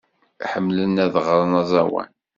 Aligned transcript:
Ḥemmlen 0.51 1.01
ad 1.05 1.15
ɣren 1.25 1.53
aẓawan. 1.61 2.11